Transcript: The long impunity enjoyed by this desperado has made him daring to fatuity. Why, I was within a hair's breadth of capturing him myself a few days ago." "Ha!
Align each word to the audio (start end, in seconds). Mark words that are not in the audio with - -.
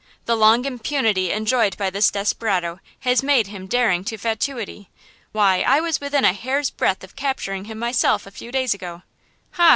The 0.25 0.35
long 0.35 0.65
impunity 0.65 1.31
enjoyed 1.31 1.77
by 1.77 1.91
this 1.91 2.09
desperado 2.09 2.79
has 3.01 3.21
made 3.21 3.45
him 3.45 3.67
daring 3.67 4.03
to 4.05 4.17
fatuity. 4.17 4.89
Why, 5.31 5.61
I 5.61 5.79
was 5.79 6.01
within 6.01 6.25
a 6.25 6.33
hair's 6.33 6.71
breadth 6.71 7.03
of 7.03 7.15
capturing 7.15 7.65
him 7.65 7.77
myself 7.77 8.25
a 8.25 8.31
few 8.31 8.51
days 8.51 8.73
ago." 8.73 9.03
"Ha! 9.51 9.69